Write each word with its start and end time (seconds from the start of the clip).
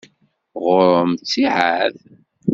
Ɣur-m 0.63 1.11
ttiεad? 1.15 1.95